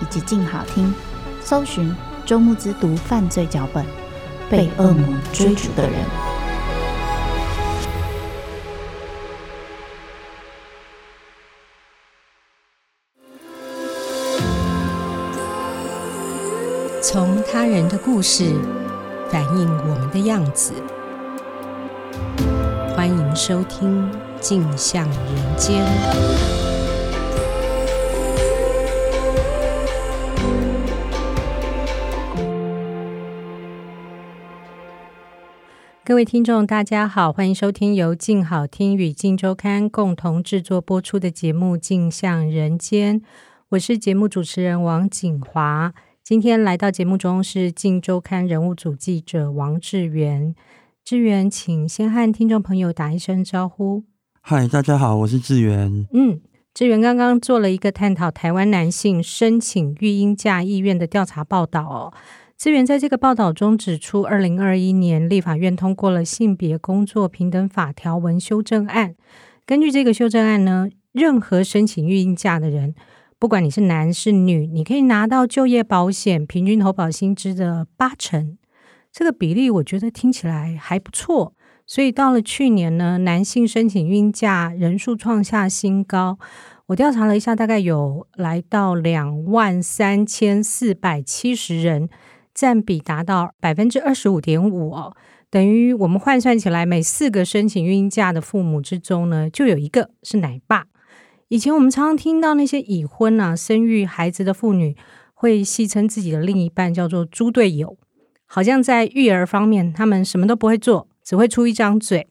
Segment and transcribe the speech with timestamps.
[0.00, 0.92] 以及静好听，
[1.42, 1.94] 搜寻
[2.24, 3.84] 周慕姿读犯罪脚本，
[4.50, 5.94] 被恶魔追逐的人。
[17.00, 18.54] 从他人的故事
[19.30, 20.72] 反映我们的样子。
[22.94, 25.82] 欢迎收听《镜像人间》。
[36.08, 43.20] 各位听众，大家好，欢迎收听由静好听与静周刊共同制作播出的节目《镜像人间》。
[43.68, 45.92] 我是节目主持人王景华。
[46.24, 50.54] 今天来到节目中是《静周刊》人物组记者王志源。
[51.04, 54.04] 志源，请先和听众朋友打一声招呼。
[54.40, 56.06] 嗨，大家好，我是志源。
[56.14, 56.40] 嗯，
[56.72, 62.14] 志源刚刚做了一个探讨台湾男性申请育婴假意愿的调查报道哦。
[62.58, 69.14] 资源在这个报道中指出，二零二一年立法院通过了性别工作平等法条文修正案。
[69.64, 72.96] 根据这个修正案呢，任何申请育婴假的人，
[73.38, 78.58] 不管你是男是女，你可以拿到就业保险平均投保薪资的八成。
[79.12, 81.54] 这个比例我觉得听起来还不错，
[81.86, 86.40] 所以到了去年呢，男性申请孕假人数创下新高。
[86.86, 92.08] 我调查了一下，大概有来到两万三千四百七十人，
[92.58, 95.14] 占比达到百分之二十五点五哦，
[95.48, 100.86] 等于我们换算起来，每四个申请孕假的父母之中呢，就有一个是奶爸。
[101.46, 104.96] 以前我们常常听到那些已婚啊、生育孩子的妇女，
[105.34, 107.96] 会戏称自己的另一半叫做“猪队友”。
[108.44, 112.26] 好像在育儿方面，他们什么都不会做，只会出一张嘴。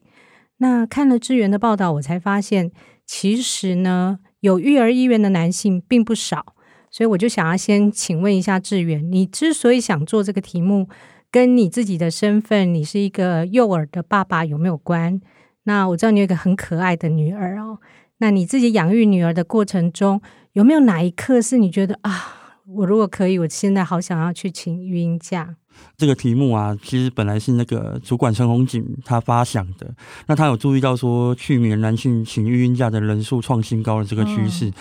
[0.58, 2.70] 那看了志源的报道，我才发现，
[3.06, 6.54] 其实呢，有育儿意愿的男性并不少。
[6.90, 10.88] 所以我就想要先请问一下志远，你之所以想做这个题目，
[11.30, 15.20] 跟你自己的身份，你是一个幼儿的爸爸有没有关？
[15.64, 17.78] 那我知道你有一个很可爱的女儿哦。
[18.18, 20.20] 那你自己养育女儿的过程中，
[20.52, 25.56] 有没有哪一刻是你觉得啊，我如果可以，我现在好想要去请育婴假？
[25.96, 29.92] 这个题目啊，其实本来是那个主管陈红锦他发想的。
[30.26, 34.68] 那他有注意到说，去年男性请育婴假的人数创新高的这个趋势。
[34.68, 34.72] 嗯、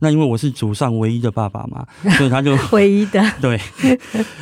[0.00, 1.86] 那因为我是祖上唯一的爸爸嘛，
[2.16, 3.60] 所以他就唯一的 对，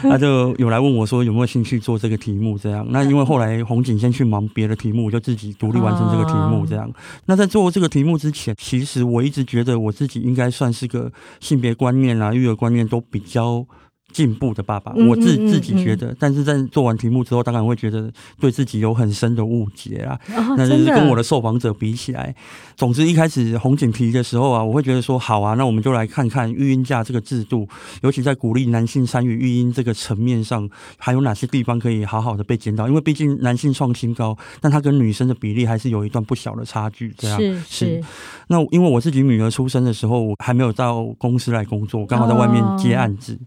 [0.02, 2.86] 他就有来问我说有没有兴趣做这个题目这样。
[2.90, 6.88] 那因为后来红锦先去忙别的题目，我就自己独立完成这个题目这样。
[6.88, 6.94] 哦、
[7.26, 11.10] 那在做这个题目之前，其实我一直觉得我自己应该算是个
[11.40, 13.66] 性别观念啊、育儿观念都比较。
[14.12, 20.18] 进步的爸爸，我自自己觉得，但是在做完题目之后，当然会觉得对自己有很深的误解啊。
[20.36, 22.34] 哦、那就是跟我的受访者比起来，
[22.76, 27.68] 总之一开始红警提的时候啊，我会觉得说好啊，那我们就来看看育婴假这个制度，
[28.02, 32.88] 尤其在鼓励男性参与育婴这个层面上，还有哪些地方可以好好的被检讨？
[32.88, 37.14] 因为毕竟男性创新高，但他跟女生的比例还是有一段不小的差距。
[37.16, 37.64] 这样是是。
[37.68, 38.04] 是
[38.48, 43.34] 那因为我自己女儿出生的时候，我还没有到公司来工作，刚好在外面接案子。
[43.34, 43.46] 哦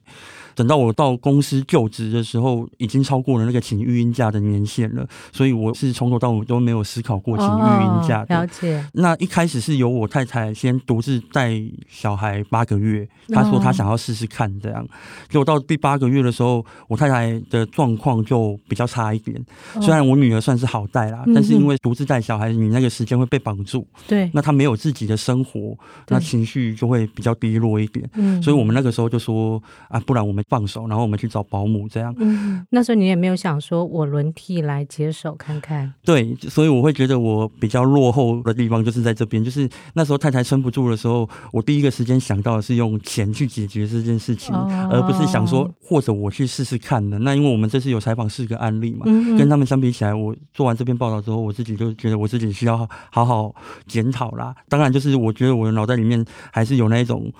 [0.56, 8.36] 等到我到公司就职的时候，已经超过了那个请育婴假的年限了，所以我是从头到尾都没有思考过请育婴假的。
[8.36, 8.86] 哦，了解。
[8.94, 14.86] 那一开始是由我太太先独自带小孩八个月，她说她想要试试看这样。
[15.30, 19.44] 结果到第八个月的时候，我太太的状况就比较差一点。
[19.82, 23.88] 虽然我女儿算是好带啦，但是因为独自带小孩，你那个时间会被绑住。
[24.08, 24.30] 对。
[24.34, 25.76] 那她没有自己的生活，
[26.10, 28.08] 那情绪就会比较低落一点。
[28.14, 28.40] 嗯。
[28.44, 30.43] 所以我们那个时候就说啊，不然我们。
[30.44, 32.14] 们放手，然后我们去找保姆这样。
[32.20, 35.92] 嗯，那时候你也没有想说我轮替来接手看看？
[36.04, 47.18] 对，所以我会觉得我比较落后的地方就是在这边，就是那时候太太撑不住的时候，我第一个时间想到的是用钱去解决这件事情，哦、而不是想说或者我去试试看的。
[47.20, 53.54] 那因为我们这次有采访四个案例嘛，嗯、跟他们相比起来，我做完这篇报道之后，我自己就觉得我自己需要好好
[53.88, 54.56] 检讨啦。
[54.68, 57.32] 当然，就是我觉得我的脑袋里面还是有那一种。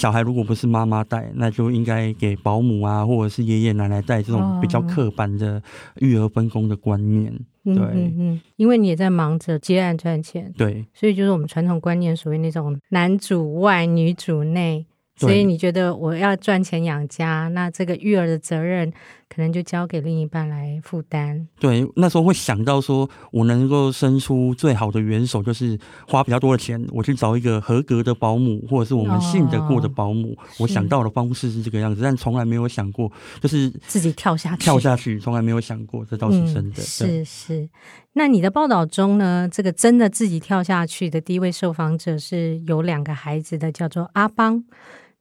[0.00, 5.62] 小孩如果不是妈妈带，那就应该给保姆啊，或者是爷爷奶奶带，这种比较刻板的
[5.96, 7.30] 育儿分工的观念。
[7.62, 14.86] 对，嗯嗯嗯，因为你也在忙着接案赚钱，对，所以就是我们传统观念所谓那种男主外女主内。
[15.20, 18.90] 所以你觉得我要赚钱养家，那这个育儿的责任
[19.28, 21.46] 可能就交给另一半来负担。
[21.58, 25.78] 对，那时候会想到说，我能够伸出最好的援手，就是
[26.08, 30.32] 花比较多的钱，我去找一个合格的保姆，或者是我们信得过的保姆。
[30.32, 36.82] 哦、我想到的方式是这个样子，但从来没有想过，就是自己跳下去，跳下去，从来没有想过，这倒是真的。
[36.82, 37.68] 嗯、是是。
[38.14, 44.64] 那你的报道中呢，这个真的自己跳下去的第一位受访者是有两个孩子的，叫做阿邦。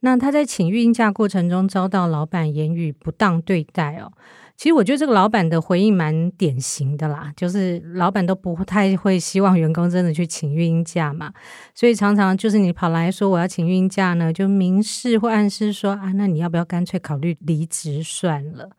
[0.01, 4.11] 那他在请育婴假过程中遭到老板言语不当对待哦。
[4.55, 11.31] 其实我觉得这个老板的回应蛮典型的啦，就是老板都不太会希望员工真的去请育婴假嘛，
[11.73, 18.69] 所以常常就是你跑来说我要请育婴假呢，就明示或暗示说啊，那你要不要干脆考虑离职算了？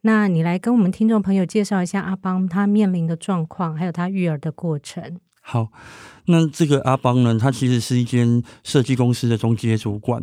[0.00, 5.18] 那你来跟我们听众朋友介绍一下阿邦他面临的状况，还有他育儿的过程。
[5.42, 5.68] 好，
[6.26, 10.22] 那这个阿邦呢，他其实是一间设计公司的中阶主管。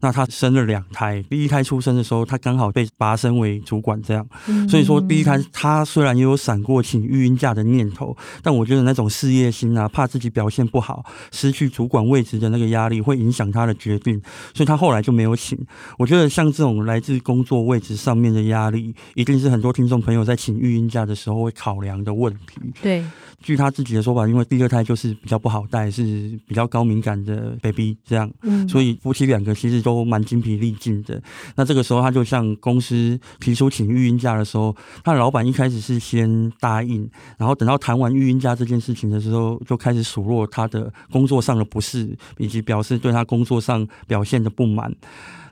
[0.00, 14.18] 那他生了两胎，第一胎出生的时候，他刚好被拔升为主管，这样，嗯、所以说第一胎他虽然也有闪过请育婴假的念头，但我觉得那种事业心啊，怕自己表现不好，失去主管位置的那个压力，会影响他的决定，
[14.54, 15.58] 所以他后来就没有请。
[15.98, 22.72] 我觉得像这种来自工作位置上面的压力，一定是很多听众朋友在请育婴假的时候会考量的问题。
[22.80, 23.04] 对，
[23.42, 26.02] 据他自己的说法，因为第二胎就是比较不好带，是
[26.46, 29.89] 比较高敏感的 baby，这样，嗯、所以夫妻两个其实都。
[29.90, 31.20] 都蛮精疲力尽的。
[31.56, 44.94] 那这个时候，他就向公司提出请育婴假的时候，他的老板一开始是先答应，然后等到谈完育婴假这件事情的时候，就开始数落他的工作上的不适，以及表示对他工作上表现的不满。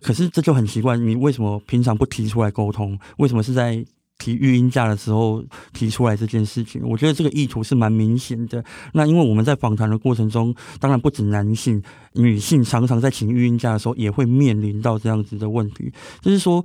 [0.01, 2.99] 可是这就很奇怪，你为什么平常不提出来沟通？
[3.17, 3.85] 为什么是在？
[4.19, 5.43] 提育婴假的时候
[5.73, 8.63] 提出来这件事情，我觉得这个意图是蛮明显的。
[8.93, 11.83] 那因为我们在访谈的过程中，当然不止男性，
[12.15, 16.65] 女性常常在请育婴假的时候也会面临到这样子的问题，就是说。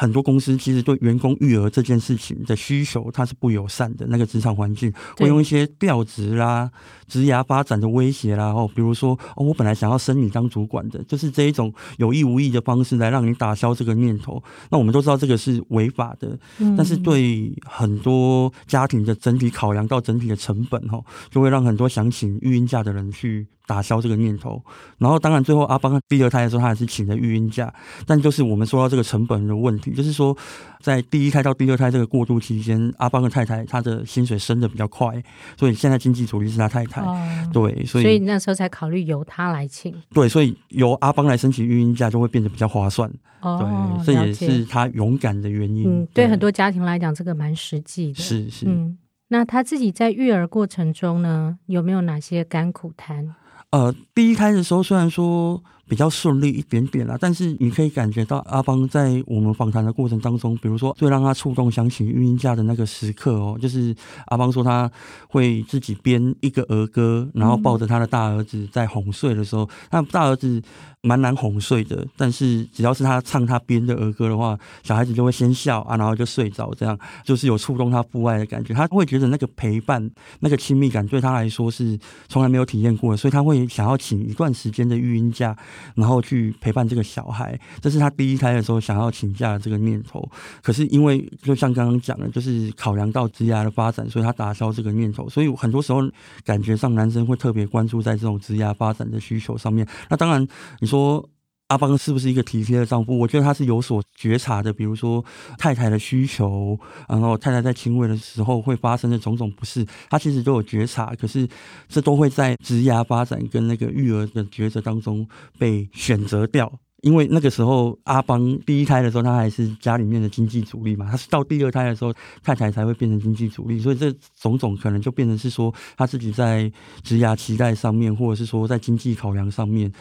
[0.00, 4.06] 很多公司其实对员工育儿这件事情的需求，它是不友善的。
[4.08, 6.70] 那个职场环境会用一些调职啦、
[7.06, 14.42] 职涯发展的威胁啦，哦，比如说哦，我本来想要升你当主管的，就是这一种有意无意的方式来让你打消这个念头。
[14.70, 16.38] 那我们都知道这个是违法的，
[16.78, 20.98] 但是对很多家庭的整体考量到整体的成本，哈，
[21.30, 23.46] 就会让很多想请育婴假的人去。
[23.70, 24.60] 打消这个念头，
[24.98, 27.72] 然后当然最后阿邦第二胎的时候，他还是请了育婴假，
[28.04, 30.36] 但就是我们说到这个成本的问题，就是说
[30.80, 35.22] 在第一胎到第二胎这个过渡期间，阿邦的太太她的薪水升的比较快，
[35.56, 37.16] 所以现在经济主力是他太太，哦、
[37.52, 43.08] 对，所以所以那时候才考虑由他来请，对，所以由阿邦来申请育婴假就会变得比较划算，
[43.40, 45.84] 哦，对，这也是他勇敢的原因。
[45.86, 46.28] 嗯，对，对。
[46.28, 48.66] 很多家庭来讲，这个蛮实际的，是是。
[48.66, 53.34] 嗯，那他自己在育儿过程中呢，有没有哪些甘苦谈？
[53.70, 63.92] 呃，第一开的时候虽然说比较顺利一点点啦，但是你可以感觉到阿邦在我们访谈的过程当中，比如说最让他触动想请育婴假的那个时刻哦，就是
[64.26, 64.88] 阿邦说他
[65.28, 70.62] 会自己编一个儿歌，然后抱着他的大儿子在哄睡的时候，那大儿子。
[71.02, 76.94] 蛮难哄睡的，但是只要是他唱他编的儿歌的话，小孩子就会先笑啊，然后就睡着，这样
[77.24, 78.74] 就是有触动他父爱的感觉。
[78.74, 85.56] 他会觉得那个陪伴、那个亲密感对他来说是从来没有体验过的，所以他会想要请一段时间的育婴假，
[85.94, 87.58] 然后去陪伴这个小孩。
[87.80, 90.22] 这是他第一胎的时候想要请假的这个念头。
[90.62, 95.26] 可是因为就像刚刚讲的，就是考量到职涯的发展，所以他打消这个念头。
[95.30, 96.02] 所以很多时候
[96.44, 99.88] 感觉上男生会特别关注在这种职涯发展的需求上面。
[100.10, 100.46] 那当然
[100.80, 100.90] 你。
[100.90, 101.24] 说
[101.70, 103.16] 阿邦是不是一个体贴的丈夫？
[103.16, 104.72] 我觉得他是有所觉察的。
[104.72, 105.24] 比如说
[105.56, 106.76] 太太的需求，
[107.08, 111.14] 然后太太在亲喂的时候会发生的种种不适，他其实都有觉察。
[111.14, 111.48] 可是
[111.88, 115.24] 这都会在职涯发展跟那个育儿的抉择当中
[115.58, 116.72] 被选择掉。
[117.02, 121.08] 因为那个时候阿邦第一胎的时候，他还是家里面的经济主力嘛。
[121.08, 122.12] 他是到第二胎的时候，
[122.42, 123.78] 太太才会变成经济主力。
[123.78, 126.70] 所以这种种可能就变成是说他自己在
[127.04, 129.92] 职涯期待上面，或者是说在经济考量上面。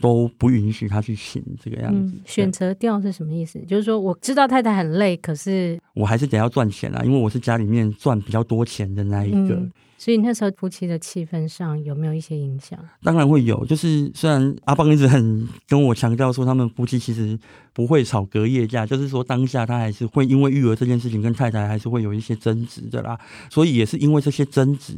[0.00, 2.14] 都不允许他去请这个样子。
[2.14, 3.58] 嗯、选择掉是什么意思？
[3.66, 9.54] 就是说我知道太太很累，可是我还是得要赚钱啊，因为我是家里面赚比较多钱的那一个。
[9.54, 12.78] 嗯所以那时候夫妻的气氛上有没有一些影响？
[13.02, 17.38] 当然会有，就是虽然阿邦一直很跟我强调说，他们夫妻其实
[17.72, 23.18] 不会吵隔夜架，就是说当下他还是会因为育儿这件事情跟太太还是会有一些争执的啦。
[23.50, 24.94] 所以也是因为这些争执，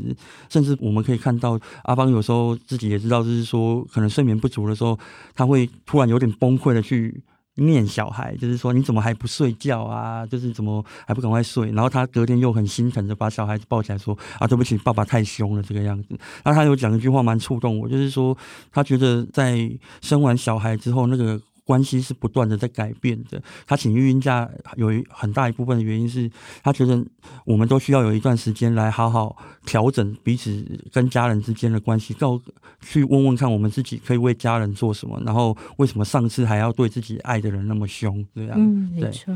[0.48, 4.98] 甚至我们可以看到阿邦有时候自己也知道，就是说可能睡眠不足的时候，
[5.34, 7.22] 他会突然有点崩溃的去。
[7.58, 10.26] 念小孩，就是说你怎么还不睡觉啊？
[10.26, 11.70] 就是怎么还不赶快睡？
[11.72, 16.08] 然后他隔天又很心疼的把小孩子抱起来说：“啊，对不起，爸爸太凶了。”这个样子。
[16.42, 18.36] 然后他有讲一句话蛮触动我，就是说
[18.72, 21.40] 他觉得在生完小孩之后那个。
[21.68, 23.40] 关系是不断的在改变的。
[23.66, 26.30] 他请育婴假有一很大一部分的原因是
[26.62, 27.04] 他觉得
[27.44, 32.40] 我们都需要有一段时间来好好调整彼此跟家人之间的关系，告
[32.80, 38.24] 去问问看我们自己可以为家人做什么，然后为什么上次还要对自己爱的人那么凶？
[38.34, 39.34] 这样，嗯，没错。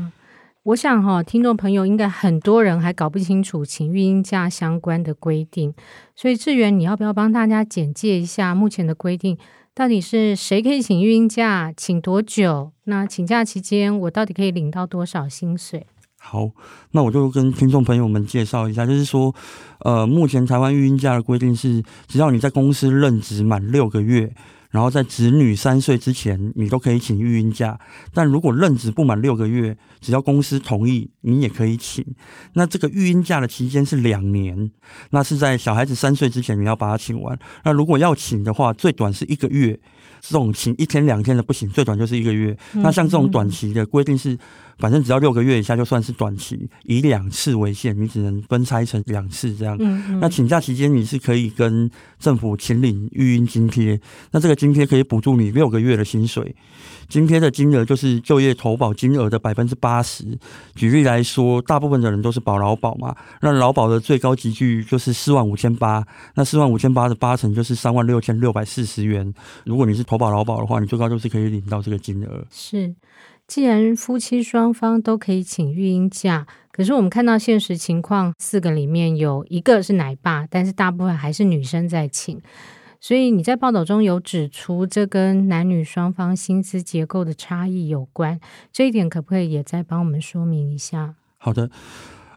[0.63, 5.73] 我想哈，听众朋友应该很多人还搞不清楚请育婴假相关的规定，
[6.15, 9.37] 所以志源，你要不要帮大家简介一下目前的规定？
[9.75, 11.73] 到底是谁可以请育婴假？
[11.75, 12.71] 请多久？
[12.83, 15.87] 那请假期间，我到底可以领到多少薪水？
[16.19, 16.51] 好，
[16.91, 19.33] 那我就跟听众朋友们介绍一下，就是说，
[19.79, 24.33] 呃，目前台湾育婴假的规定是，只要你在公司任职满六个月。
[24.73, 27.79] 然后在子女三岁之前，你都可以请育婴假。
[28.11, 32.03] 但如果任职不满六个月，只要公司同意，你也可以请。
[32.53, 34.71] 那这个育婴假的期间是两年，
[35.11, 37.37] 那是在小孩子三岁之前你要把它请完。
[37.63, 39.79] 那如果要请的话，最短是一个月。
[40.25, 42.57] 这种请一天两天的不行，最短就是一个月。
[42.75, 44.37] 那像这种短期的规定是，
[44.79, 49.77] 反正只要六个月以下就算是短期，以两次为限，你只能分拆成两次这样。
[50.19, 51.89] 那请假期间你是可以跟
[52.19, 53.99] 政府请领育婴津贴，
[54.31, 56.55] 那这个津贴可以补助你六个月的薪水。
[57.09, 60.25] 津贴的金额就是就业投保金额的百分之八十。
[60.73, 66.03] 举例来说，大部分的人都是保劳保嘛，那劳保的最高级距就是四万五千八，
[66.35, 69.31] 那四万五千八的八成就是三万六千六百四十元。
[69.65, 72.43] 如果你是投保劳保的话，你最高就是可以领到这个金额。
[72.49, 72.95] 是，
[73.53, 82.41] 既然夫妻双方都可以请育婴假，可是我们看到现实情况，四个里面有一个是奶爸，但是大部分还是女生在请。
[82.99, 88.39] 所以你在报道中有指出，这跟男女双方薪资结构的差异有关，
[88.71, 91.13] 这一点可不可以也再帮我们说明一下？
[91.37, 91.69] 好的。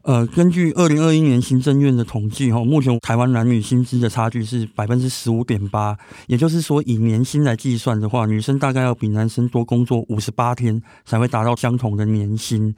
[0.07, 5.99] 呃，根据二零二一年行政院的统计，哈，目前台湾男女薪资的差距是百分之十五点八，
[6.29, 12.73] 也就是说，以年薪来计算的话，女生大概要比男生多工作五十八天才会达到相同的年薪。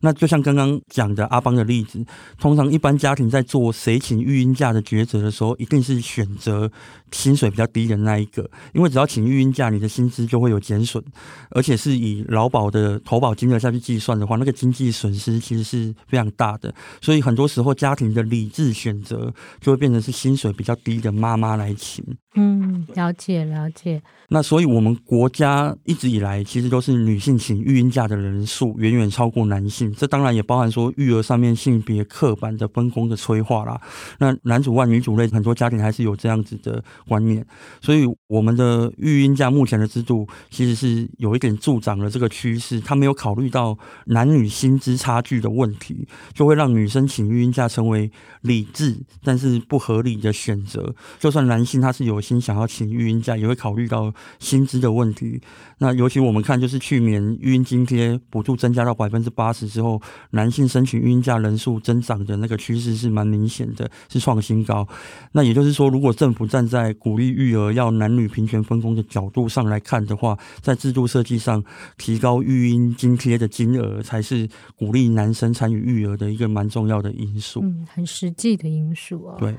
[0.00, 2.04] 那就像刚刚讲的阿邦的例子，
[2.36, 6.68] 通常一般家庭在做谁请育婴假的抉择的时候，一定是选择
[7.12, 11.02] 薪水比较低的那一个，因为只要请育婴假，你的薪资就会有减损，
[11.50, 16.74] 而且是以劳保的投保金额下去计算的话，那个经济损失其实是非常大的。
[17.00, 22.04] 所以很多时候，家庭的理智选择就会变成是薪水比较低的妈妈来请。
[22.34, 24.02] 嗯，了解了解。
[24.28, 33.78] 那所以我们国家一直以来其实都是女性请育婴假的人数远远超过男性，这当然也包含说育儿上面性别刻板的分工的催化啦。
[34.18, 37.44] 那男主外女主内，很多家庭还是有这样子的观念。
[37.82, 48.10] 所以我们的育婴假目前的制度其实是有一点助长了这个趋势，他没有考虑到男女薪资差距的问题，就会让女生请育婴假成为
[48.40, 50.94] 理智但是不合理的选择。
[51.18, 55.40] 就算男性他是有心想要请育婴假，也会考虑到薪资的问题。
[55.78, 60.00] 那尤其我们看，就是去年育婴津贴补助增加到百分之八十之后，
[60.30, 64.86] 男性申请育婴假人数增长的那个趋势是蛮明显的，是创新高。
[65.32, 71.62] 那也就是说，如果政府站在鼓励育儿要男女平权分工的角度上来看的话，在制度设计上
[71.98, 77.60] 提高育婴津贴的金额，才是鼓励男生参与育儿的一个蛮重要的因素。
[77.62, 79.36] 嗯，很实际的因素哦。
[79.40, 79.52] 对。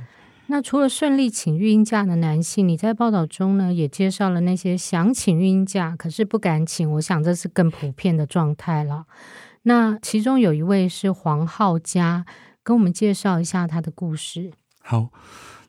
[0.47, 9.05] 那除了顺利请育婴假的男性，你在报道中呢也介绍了那些想请育婴假可是不敢请，我想这是更普遍的状态了。
[9.63, 12.25] 那其中有一位是黄浩嘉，
[12.61, 14.51] 跟我们介绍一下他的故事。
[14.81, 15.09] 好。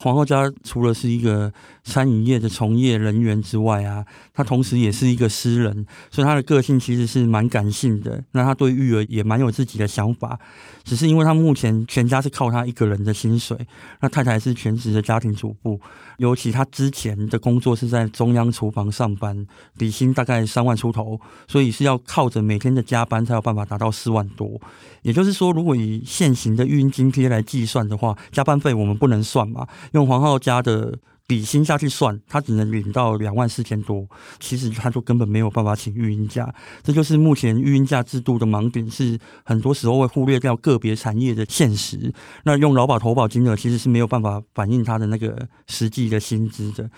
[0.05, 1.51] 黄浩家除了是一个
[1.83, 8.23] 餐饮业的从业人员之外啊，他同时也是一个诗人，所以他的个性其实是蛮感性的。
[8.33, 10.39] 那他对育儿也蛮有自己的想法，
[10.85, 13.57] 只是因为他目前全家是靠他一个人的薪水，
[14.01, 15.81] 那太太是全职的家庭主妇，
[16.19, 19.47] 尤其他之前的工作是在中央厨房上班，
[19.79, 21.19] 底薪大概三万出头，
[21.49, 24.61] 所以是要靠着每天的加班才有办法达到四万多。
[25.01, 29.67] 也就是说，如果以现行的育婴津贴来计算的话，加班费我们不能算嘛。
[29.95, 34.07] 用黄浩家的底薪下去算，他只能领到两万四千多，
[34.41, 36.53] 其实他就根本没有办法请育婴假。
[36.83, 42.13] 这就是目前育婴假制度的盲点，是很多时候会忽略掉个别产业的现实。
[42.45, 46.91] 那用劳保投保金额其实是没有办法反映他的那个实际的薪资的。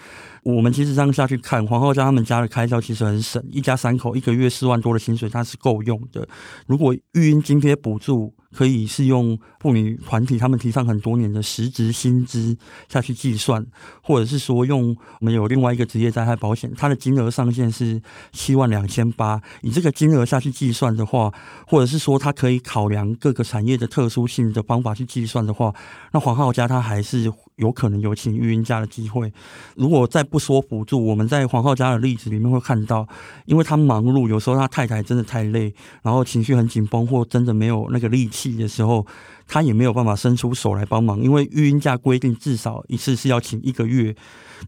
[0.42, 6.26] 我们其实这样下去看，黄浩家他们家的开销其实很省，一家三口一个月四万多的薪水，他是够用的。
[6.66, 12.56] 如果育婴津贴补助，可以是用妇女团体他们提倡很多年的实职薪资
[12.88, 13.64] 下去计算，
[14.02, 18.00] 或者是说用我们有另外一个职业灾害保险，它的金额上限是
[18.32, 21.30] 七万两千八，以这个金额下去计算的话，
[21.66, 25.75] 或者是说它可以考量各个产业的特殊性的方法去计算的话，
[26.12, 29.32] 那黄浩家他还是有可能有请育婴假的机会。
[29.75, 33.06] 如果再不说辅助，我们在皇后家的例子里面会看到，
[33.44, 38.56] 因为他忙碌，有时候他太太真的太累，然后情绪很紧绷，或真的没有那个力气。
[38.56, 39.06] 的时候，
[39.46, 44.14] 他也没有办法伸出手来帮忙，因为育婴假规定至少一次是要请一个月。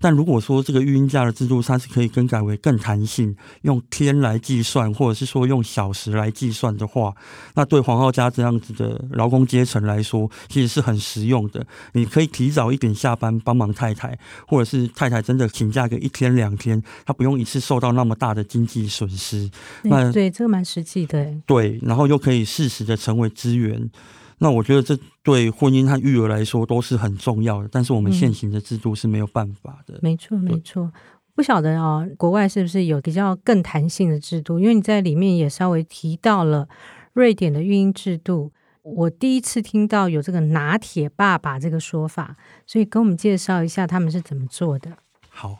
[0.00, 7.14] 但如果说这个育婴假的制度，它是可以更改为更弹性，用天来计算，或者是说用小时来计算的话，
[7.54, 11.66] 那对黄浩家这样子的劳工阶层来说，其实是很实用的。
[11.92, 19.50] 你可以提早一点下班帮忙太太，或者是太太真的请假个一天两天，他不用一次受到那么大的经济损失。
[19.82, 21.32] 那对，这个蛮实际的。
[21.46, 23.90] 对，然后又可以适时的成为资源。
[24.38, 29.94] 那我觉得这对婚姻和育儿来说都是很重要的，但是我们现行的制度是没有办法的。
[29.94, 30.92] 嗯、没错，没错。
[31.34, 34.58] 不晓得啊、哦，国外是不是有比较更弹性的制度？
[34.58, 36.68] 因为你在里面也稍微提到了
[37.12, 38.52] 瑞典的育婴制度，
[38.82, 44.92] 我第一次听到有这个“拿铁爸爸”这个说法，所以跟我们介绍一下他们是怎么做的。
[45.28, 45.58] 好。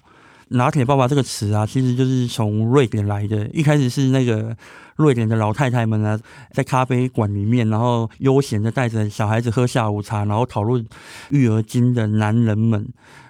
[0.51, 3.47] 拿铁爸爸这个词啊，其实就是从瑞典来的。
[3.49, 4.57] 一开始是那个
[4.97, 6.19] 瑞典的老太太们啊，
[6.53, 10.87] 在咖啡馆里面，然后悠闲的带着小孩子喝下午茶，然后讨论
[11.31, 12.89] 育儿经的男人们。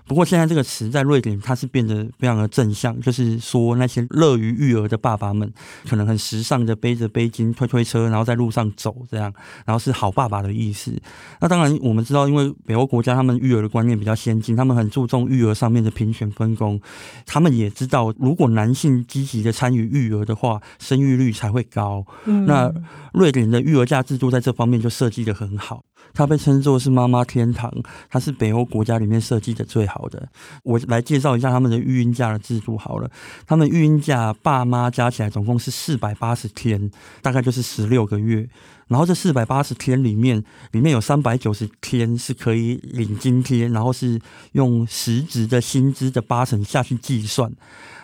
[0.08, 5.52] 不过现在这个词在瑞典，它是变得非常的正向，就是说那些乐于育儿的爸爸们，
[5.86, 9.30] 可能很时尚的背着背巾推推车，然后在路上走这样，
[9.66, 10.98] 然后是好爸爸的意思。
[11.40, 16.80] 那当然我们知道，因为北欧国家他们育儿的观念比较先进，他们很注重育儿上面的平权分工。
[17.26, 22.04] 他们也知道，如果男性积极的参与育儿的话，生育率才会高。
[22.24, 22.46] 嗯。
[22.46, 22.72] 那
[23.12, 25.82] 瑞典的育儿假制度在这方面就设计的很好。
[26.18, 27.72] 它被称作是妈妈天堂，
[28.10, 30.28] 它是北欧国家里面设计的最好的。
[30.64, 33.08] 我来介绍一下他们的育婴假的制度好了。
[33.46, 36.90] 他们育婴假爸妈加起来总共是四百八十天，
[37.22, 38.48] 大概就是十六个月。
[38.88, 40.42] 然后这四百八十天里面，
[40.72, 44.20] 里面有三百九十天是可以领津贴，然后是
[44.52, 47.48] 用实质的薪资的八成下去计算。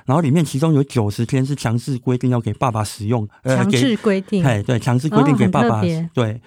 [0.05, 6.41] 然后里面其中有九十天是强制规定要给爸爸使用，强制规定，哎，对，强制规定给爸爸，哦、对。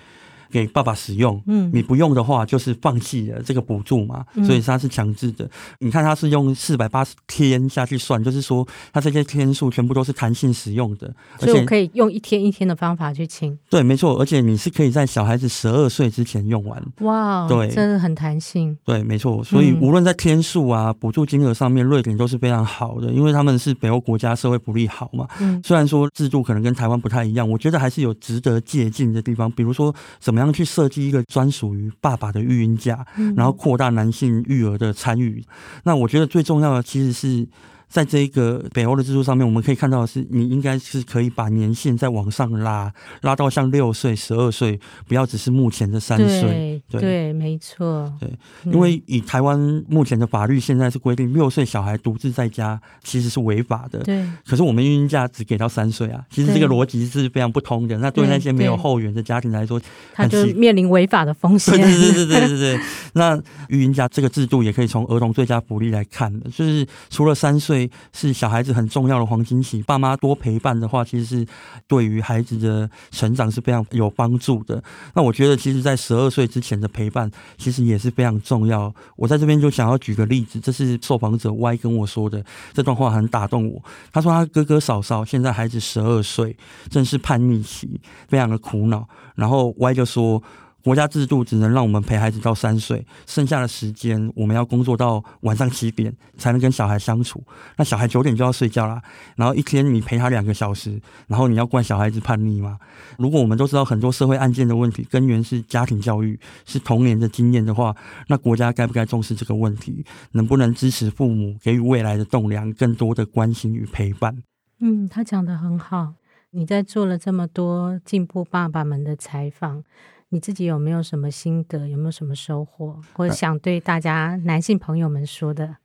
[0.49, 5.49] 给爸爸使用，嗯，你不用的话就是放弃了这个补助嘛，所以它是强制的。
[5.79, 13.57] 你看它是用四百八十天下去算，就是说它这些天数全部都是弹性使用的，所以我可以用一天一天的方法去清。
[13.69, 16.81] 对，没错，而且你是可以在小孩子十二岁之前用完。
[17.01, 18.77] 哇，对，真的很弹性。
[18.85, 25.27] 对，没错，所以无论在天数啊、补助金额上面，瑞典都是非常好的，因为他们是北欧国家，社会福利好嘛。
[25.41, 30.36] 嗯，虽然说制度可能跟台湾不太一样，我觉得还是有值得借鉴的地方，比如说什么。
[30.37, 33.03] 怎么样去设计一个专属于爸爸的育婴假，
[33.35, 35.43] 然后扩大男性育儿的参与？
[35.83, 37.47] 那我觉得最重要的其实是。
[37.89, 46.81] 在这一个北欧的制度上面，我们可以看到的是，你应该是可以把年限再往上拉，拉到像六岁、十二岁，不要只是目前的三岁。
[46.89, 48.11] 对，对，没错。
[48.19, 48.29] 对，
[48.65, 53.99] 因为以台湾目前的法律现在是规定，六岁小孩独自在家其实是违法的。
[53.99, 54.27] 对。
[54.45, 57.97] 可是我们育婴假只给到三岁啊，其实这个逻辑是非常不通的。
[57.99, 59.81] 那对那些没有后援的家庭来说，
[60.13, 61.73] 他就面临违法的风险。
[61.73, 62.79] 对对对对对对对。
[63.13, 67.76] 那育婴假这个制度也可以从儿童最佳福利来看的，就是除了三岁。
[68.13, 71.45] 是小孩子很重要的黄金期，爸妈多陪伴的话，其实是
[71.87, 74.81] 对于孩子的成长是非常有帮助的。
[75.13, 78.93] 那我觉得，其实，在十二岁之前的陪伴，其实也是非常重要。
[79.17, 82.41] 我在这边就想要举个例子，这是受访者 Y 跟我说的，
[82.73, 83.83] 这段话很打动我。
[84.13, 86.55] 他说他哥哥嫂嫂现在孩子十二岁，
[86.89, 89.07] 正是叛逆期，非常的苦恼。
[89.35, 90.41] 然后 Y 就说。
[90.87, 97.43] 国家制度只能让我们陪孩子到三岁，剩下的时间我们要工作到晚上七点才能跟小孩相处。
[97.75, 99.01] 那小孩九点就要睡觉啦，
[99.35, 100.97] 然后一天你陪他两个小时，
[101.27, 102.79] 然后你要怪小孩子叛逆吗？
[103.17, 107.93] 如果我们都知道很多社会案件的问题根源是家庭教育，是童年的经验的话，
[108.29, 110.05] 那国家该不该重视这个问题？
[110.31, 114.41] 能不能支持父母给予未来的栋梁，更多的关心与陪伴？
[114.79, 116.13] 嗯，他讲得很好。
[116.51, 119.83] 你在做了这么多进步爸爸们的采访。
[120.29, 121.87] 你自己有没有什么心得？
[121.87, 125.77] 有没有什么收获，或者想对大家男性朋友们说的？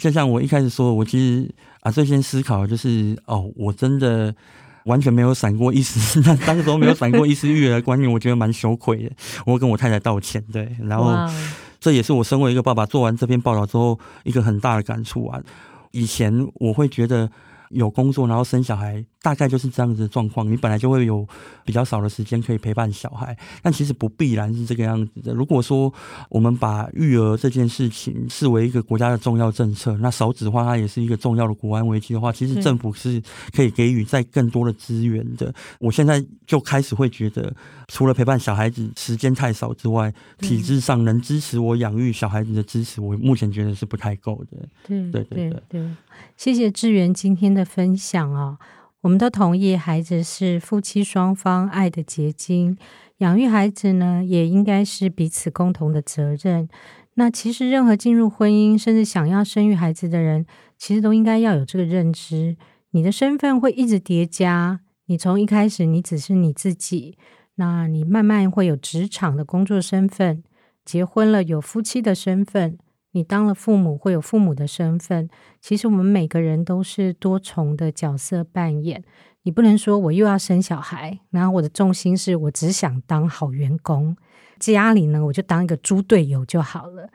[0.00, 4.34] 就像我一开始说，我其实啊，最先思考就是哦，我真的
[4.86, 9.12] 完全没有闪过一丝， 那当时候没有闪过一丝育儿的观念，我觉得蛮羞愧的。
[9.46, 11.14] 我跟我太太道歉，对，然后
[11.78, 15.40] 这也是我身为一个爸爸做完这篇报道之后一个很大的感触啊。
[15.92, 17.30] 以前我会觉得。
[17.70, 20.46] 有工作，然后生小孩，大概就是这样子的状况。
[20.46, 21.26] 你本来就会有
[21.64, 25.32] 比较少的时间可以陪伴小孩，但其实不必然是这个样子的。
[25.32, 25.90] 如果说
[26.28, 33.22] 我们把育儿这件事情视为一个国家的重要政策，那少子化它也是一个重要的国安危机的话，其实政府是
[33.56, 35.54] 可以给予在更多的资源的。
[35.80, 37.50] 我现在就开始会觉得，
[37.88, 44.68] 除了陪伴小孩子时间太少之外，体制上能支持我养育小孩子的支持，我目前觉得是不太够的。
[44.86, 45.90] 对对对对，对，
[46.36, 48.58] 谢谢志源今天的分享啊、哦，
[49.04, 52.74] 我们都同意，孩子是夫妻双方爱的结晶，
[53.18, 56.66] 养育孩子呢，也应该是彼此共同的责任。
[57.16, 60.46] 那其实，任何进入婚姻，甚至想要生育孩子的人，
[60.78, 62.56] 其实都应该要有这个认知。
[62.92, 67.18] 你的身份会一直叠加，你从一开始，你只是你自己，
[67.56, 70.42] 那你慢慢会有职场的工作身份，
[70.82, 72.78] 结婚了有夫妻的身份。
[73.14, 75.28] 你当了父母，会有父母的身份。
[75.60, 79.02] 其实我们每个人都是多重的角色扮演。
[79.44, 84.16] 你不能说我又要生小孩，然后我的重心是我只想当好员工，
[84.58, 87.08] 家里呢，我就当一个猪队友就好了。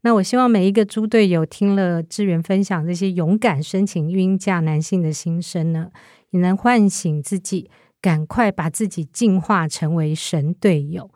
[0.00, 5.90] 那我希望每一个猪队友听了志源分享这些勇敢申请育婴假男性的心声呢，
[6.30, 7.70] 也能唤醒自己，
[8.02, 11.10] 赶快把自己进化成为神队友。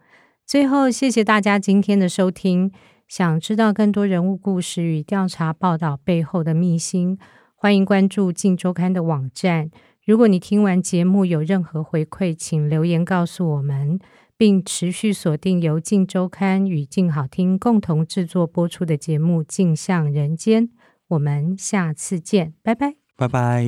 [0.47, 2.71] 最后，谢谢大家今天的收听。
[3.09, 7.19] 想知道更多人物故事与调查报道背后的秘辛，
[7.57, 9.71] 欢迎关注《镜周刊》的网站。
[10.05, 13.99] 如果你听完节目有任何回馈，请留言告诉我们，
[14.37, 20.69] 并持续锁定由《镜周刊》与镜好听共同制作播出的节目《镜像人间》。
[21.09, 23.65] 我们下次见，拜拜，拜拜。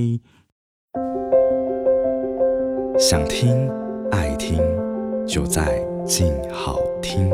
[2.99, 3.71] 想听
[4.11, 4.59] 爱听，
[5.27, 7.31] 就在镜好听。